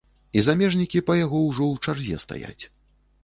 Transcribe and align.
І 0.39 0.41
замежнікі 0.45 1.01
па 1.09 1.17
яго 1.19 1.43
ўжо 1.49 1.63
ў 1.75 1.87
чарзе 1.87 2.17
стаяць. 2.27 2.63